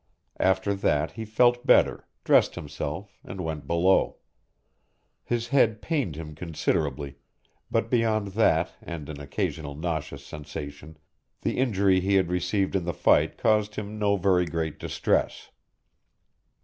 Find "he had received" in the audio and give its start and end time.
11.99-12.75